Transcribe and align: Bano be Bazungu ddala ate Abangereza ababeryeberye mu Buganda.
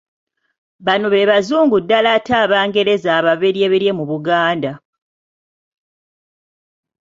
Bano 0.85 1.07
be 1.13 1.27
Bazungu 1.29 1.77
ddala 1.83 2.09
ate 2.17 2.33
Abangereza 2.43 3.09
ababeryeberye 3.19 3.91
mu 3.97 4.03
Buganda. 4.11 4.71